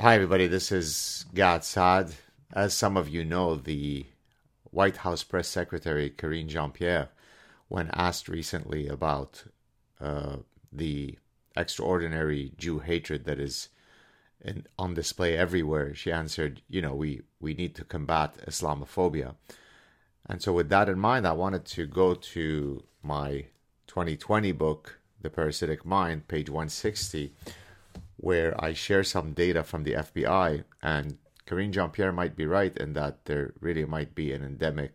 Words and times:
Hi, 0.00 0.14
everybody. 0.14 0.46
This 0.46 0.70
is 0.70 1.24
Gad 1.34 1.64
Saad. 1.64 2.14
As 2.52 2.72
some 2.72 2.96
of 2.96 3.08
you 3.08 3.24
know, 3.24 3.56
the 3.56 4.06
White 4.70 4.98
House 4.98 5.24
press 5.24 5.48
secretary, 5.48 6.08
Karine 6.08 6.46
Jean 6.46 6.70
Pierre, 6.70 7.08
when 7.66 7.90
asked 7.92 8.28
recently 8.28 8.86
about 8.86 9.42
uh, 10.00 10.36
the 10.72 11.18
extraordinary 11.56 12.52
Jew 12.56 12.78
hatred 12.78 13.24
that 13.24 13.40
is 13.40 13.70
in, 14.40 14.68
on 14.78 14.94
display 14.94 15.36
everywhere, 15.36 15.96
she 15.96 16.12
answered, 16.12 16.62
You 16.68 16.80
know, 16.80 16.94
we, 16.94 17.22
we 17.40 17.54
need 17.54 17.74
to 17.74 17.84
combat 17.84 18.36
Islamophobia. 18.46 19.34
And 20.26 20.40
so, 20.40 20.52
with 20.52 20.68
that 20.68 20.88
in 20.88 21.00
mind, 21.00 21.26
I 21.26 21.32
wanted 21.32 21.64
to 21.64 21.86
go 21.86 22.14
to 22.14 22.84
my 23.02 23.46
2020 23.88 24.52
book, 24.52 25.00
The 25.20 25.28
Parasitic 25.28 25.84
Mind, 25.84 26.28
page 26.28 26.48
160 26.48 27.34
where 28.18 28.52
I 28.62 28.72
share 28.72 29.04
some 29.04 29.32
data 29.32 29.62
from 29.62 29.84
the 29.84 29.94
FBI, 29.94 30.64
and 30.82 31.18
Karine 31.46 31.72
Jean 31.72 31.90
Pierre 31.90 32.12
might 32.12 32.36
be 32.36 32.46
right 32.46 32.76
in 32.76 32.92
that 32.92 33.24
there 33.24 33.54
really 33.60 33.84
might 33.84 34.14
be 34.14 34.32
an 34.32 34.44
endemic 34.44 34.92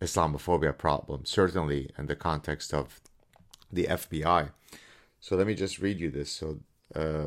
Islamophobia 0.00 0.76
problem, 0.76 1.24
certainly 1.24 1.90
in 1.96 2.06
the 2.06 2.16
context 2.16 2.72
of 2.74 3.00
the 3.70 3.84
FBI. 3.84 4.50
So 5.20 5.36
let 5.36 5.46
me 5.46 5.54
just 5.54 5.78
read 5.78 6.00
you 6.00 6.10
this. 6.10 6.32
So 6.32 6.60
uh, 6.94 7.26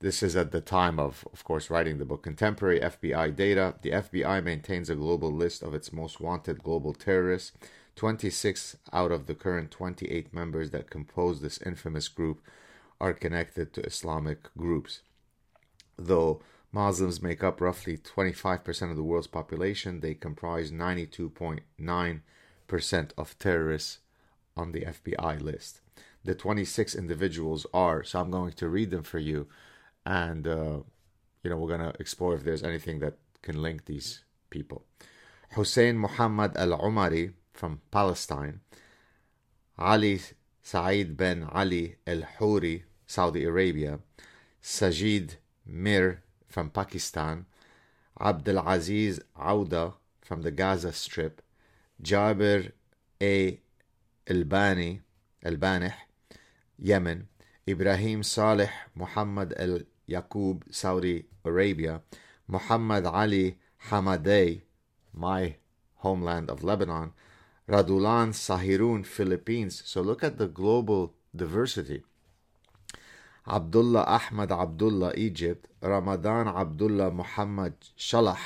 this 0.00 0.22
is 0.22 0.34
at 0.34 0.50
the 0.50 0.60
time 0.60 0.98
of, 0.98 1.26
of 1.32 1.44
course, 1.44 1.70
writing 1.70 1.98
the 1.98 2.04
book. 2.04 2.24
Contemporary 2.24 2.80
FBI 2.80 3.34
data. 3.34 3.76
The 3.80 3.90
FBI 3.90 4.42
maintains 4.42 4.90
a 4.90 4.96
global 4.96 5.32
list 5.32 5.62
of 5.62 5.72
its 5.74 5.92
most 5.92 6.20
wanted 6.20 6.64
global 6.64 6.92
terrorists. 6.92 7.52
26 7.94 8.76
out 8.92 9.10
of 9.10 9.26
the 9.26 9.34
current 9.34 9.70
28 9.70 10.34
members 10.34 10.70
that 10.70 10.90
compose 10.90 11.40
this 11.40 11.58
infamous 11.62 12.08
group 12.08 12.42
are 13.00 13.12
connected 13.12 13.72
to 13.72 13.82
Islamic 13.82 14.54
groups. 14.56 15.02
Though 15.98 16.42
Muslims 16.72 17.22
make 17.22 17.42
up 17.42 17.60
roughly 17.60 17.96
25% 17.96 18.90
of 18.90 18.96
the 18.96 19.02
world's 19.02 19.26
population, 19.26 20.00
they 20.00 20.14
comprise 20.14 20.70
92.9% 20.70 23.10
of 23.16 23.38
terrorists 23.38 23.98
on 24.56 24.72
the 24.72 24.82
FBI 24.82 25.40
list. 25.40 25.80
The 26.24 26.34
26 26.34 26.94
individuals 26.94 27.66
are, 27.72 28.02
so 28.02 28.20
I'm 28.20 28.30
going 28.30 28.52
to 28.52 28.68
read 28.68 28.90
them 28.90 29.04
for 29.04 29.18
you, 29.18 29.46
and 30.04 30.46
uh, 30.46 30.80
you 31.42 31.50
know 31.50 31.56
we're 31.56 31.76
going 31.76 31.92
to 31.92 32.00
explore 32.00 32.34
if 32.34 32.44
there's 32.44 32.64
anything 32.64 32.98
that 32.98 33.14
can 33.42 33.62
link 33.62 33.84
these 33.84 34.24
people. 34.50 34.84
Hussein 35.52 35.96
Muhammad 35.96 36.56
Al 36.56 36.78
Umari 36.78 37.32
from 37.52 37.80
Palestine, 37.90 38.60
Ali 39.78 40.20
Saeed 40.62 41.16
bin 41.16 41.44
Ali 41.44 41.96
Al 42.06 42.22
Houri, 42.38 42.84
Saudi 43.06 43.44
Arabia, 43.44 44.00
Sajid 44.62 45.36
Mir 45.64 46.22
from 46.48 46.70
Pakistan, 46.70 47.46
Abdul 48.20 48.58
Aziz 48.58 49.20
Auda 49.36 49.94
from 50.20 50.42
the 50.42 50.50
Gaza 50.50 50.92
Strip, 50.92 51.42
Jabir 52.02 52.72
A. 53.22 53.60
Albani, 54.28 55.00
Albanih, 55.44 55.94
Yemen, 56.78 57.28
Ibrahim 57.68 58.22
Saleh 58.22 58.70
Muhammad 58.94 59.54
Al 59.56 59.80
Yaqub, 60.08 60.62
Saudi 60.70 61.24
Arabia, 61.44 62.02
Muhammad 62.48 63.06
Ali 63.06 63.58
Hamadeh, 63.88 64.62
my 65.14 65.56
homeland 65.96 66.50
of 66.50 66.62
Lebanon, 66.62 67.12
Radulan 67.68 68.30
Sahirun, 68.30 69.04
Philippines. 69.04 69.82
So 69.84 70.00
look 70.00 70.22
at 70.22 70.38
the 70.38 70.46
global 70.46 71.14
diversity. 71.34 72.02
Abdullah 73.48 74.04
Ahmad 74.06 74.50
Abdullah, 74.50 75.12
Egypt, 75.14 75.68
Ramadan 75.80 76.48
Abdullah 76.48 77.10
Muhammad 77.12 77.74
Shalah, 77.96 78.38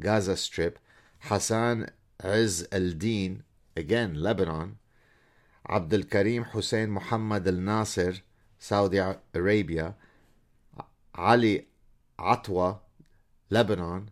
Gaza 0.00 0.36
Strip, 0.36 0.78
Hassan 1.20 1.88
Iz 2.22 2.66
al 2.70 2.90
Din, 2.92 3.42
again 3.76 4.14
Lebanon, 4.14 4.76
Abdul 5.68 6.04
Karim 6.04 6.44
Hussein 6.44 6.90
Muhammad 6.90 7.48
al 7.48 7.54
Nasir, 7.54 8.22
Saudi 8.58 8.98
Arabia, 9.34 9.94
Ali 11.14 11.66
Atwa, 12.18 12.80
Lebanon, 13.48 14.10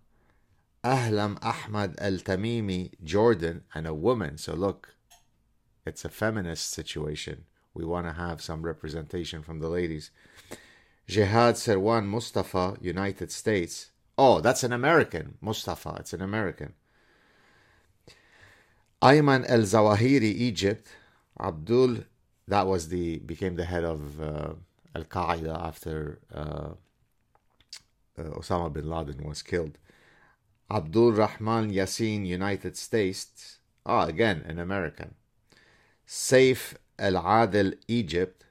Ahlam 0.85 1.39
Ahmad 1.43 1.95
Al 1.99 2.19
Tamimi, 2.19 2.91
Jordan, 3.05 3.63
and 3.75 3.87
a 3.87 3.95
woman. 3.95 4.37
So 4.39 4.55
look, 4.55 4.97
it's 5.87 6.05
a 6.05 6.09
feminist 6.09 6.71
situation. 6.71 7.45
We 7.75 7.85
want 7.85 8.07
to 8.07 8.13
have 8.13 8.43
some 8.43 8.63
representation 8.63 9.43
from 9.43 9.61
the 9.61 9.69
ladies. 9.69 10.11
Jihad 11.07 11.55
Serwan 11.55 12.07
Mustafa, 12.07 12.77
United 12.81 13.31
States. 13.33 13.91
Oh, 14.17 14.41
that's 14.41 14.63
an 14.63 14.73
American. 14.73 15.39
Mustafa, 15.41 15.97
it's 16.01 16.13
an 16.13 16.23
American. 16.23 16.75
Ayman 19.01 19.45
El 19.49 19.61
Zawahiri, 19.61 20.33
Egypt. 20.51 20.87
Abdul, 21.41 21.99
that 22.47 22.67
was 22.67 22.89
the 22.89 23.19
became 23.21 23.57
the 23.57 23.65
head 23.65 23.85
of 23.85 24.21
uh, 24.21 24.53
Al 24.95 25.05
Qaeda 25.05 25.67
after 25.67 26.21
uh, 26.33 26.71
uh, 28.19 28.23
Osama 28.39 28.73
bin 28.73 28.89
Laden 28.89 29.27
was 29.27 29.43
killed. 29.43 29.79
Abdul 30.71 31.13
Rahman 31.13 31.73
Yassin, 31.73 32.27
United 32.27 32.77
States. 32.77 33.59
Ah, 33.85 34.07
again, 34.07 34.45
an 34.47 34.59
American. 34.59 35.15
Saif 36.07 36.75
Al 36.99 37.15
Adil, 37.15 37.75
Egypt. 37.89 38.45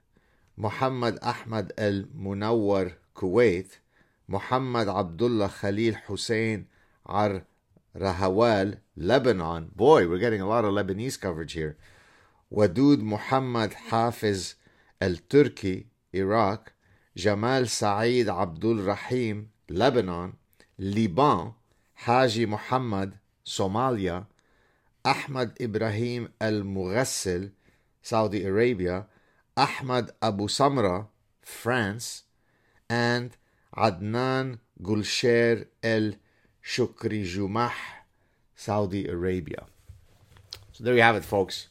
Muhammad 0.57 1.17
Ahmad 1.21 1.71
Al 1.77 2.03
Munawwar, 2.15 2.93
Kuwait. 3.15 3.79
Muhammad 4.27 4.87
Abdullah 4.87 5.49
Khalil 5.49 5.95
Hussein 6.07 6.67
Ar 7.05 7.45
Rahawal, 7.95 8.77
Lebanon. 8.95 9.71
Boy, 9.75 10.07
we're 10.07 10.17
getting 10.17 10.41
a 10.41 10.47
lot 10.47 10.65
of 10.65 10.73
Lebanese 10.73 11.19
coverage 11.19 11.53
here. 11.53 11.77
Wadud 12.51 13.01
Muhammad 13.01 13.73
Hafiz 13.89 14.55
Al 14.99 15.15
Turki, 15.29 15.87
Iraq. 16.13 16.73
Jamal 17.15 17.67
Saeed 17.67 18.29
Abdul 18.29 18.77
Rahim, 18.83 19.49
Lebanon. 19.69 20.37
Liban. 20.77 21.53
Haji 21.93 22.45
Muhammad, 22.45 23.19
Somalia. 23.45 24.25
Ahmad 25.03 25.57
Ibrahim 25.59 26.29
Al 26.39 26.61
Mughassil, 26.61 27.51
Saudi 28.01 28.45
Arabia. 28.45 29.05
Ahmad 29.57 30.11
Abu 30.21 30.47
Samra, 30.47 31.07
France. 31.41 32.23
And 32.89 33.35
Adnan 33.75 34.59
Gulsher 34.81 35.67
El 35.81 36.13
Shukri 36.63 37.25
Jumah, 37.25 37.71
Saudi 38.55 39.07
Arabia. 39.07 39.65
So 40.73 40.83
there 40.83 40.95
you 40.95 41.01
have 41.01 41.15
it, 41.15 41.25
folks. 41.25 41.67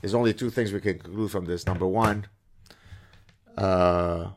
There's 0.00 0.14
only 0.14 0.34
two 0.34 0.50
things 0.50 0.72
we 0.72 0.80
can 0.80 0.98
conclude 0.98 1.30
from 1.30 1.44
this. 1.44 1.66
Number 1.66 1.86
one, 1.86 2.26
uh, 3.56 4.30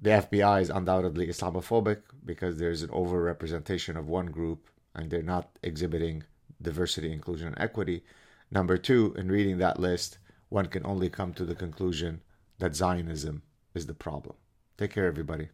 the 0.00 0.10
FBI 0.10 0.62
is 0.62 0.70
undoubtedly 0.70 1.26
Islamophobic 1.26 2.00
because 2.24 2.58
there's 2.58 2.82
an 2.82 2.90
overrepresentation 2.90 3.96
of 3.96 4.08
one 4.08 4.26
group 4.26 4.68
and 4.94 5.10
they're 5.10 5.22
not 5.22 5.50
exhibiting 5.62 6.24
diversity, 6.60 7.12
inclusion, 7.12 7.48
and 7.48 7.60
equity. 7.60 8.02
Number 8.50 8.78
two, 8.78 9.14
in 9.18 9.30
reading 9.30 9.58
that 9.58 9.78
list, 9.78 10.18
one 10.48 10.66
can 10.66 10.84
only 10.86 11.10
come 11.10 11.32
to 11.34 11.44
the 11.44 11.54
conclusion 11.54 12.22
that 12.58 12.74
Zionism 12.74 13.42
is 13.74 13.86
the 13.86 13.94
problem. 13.94 14.36
Take 14.76 14.92
care, 14.92 15.06
everybody. 15.06 15.48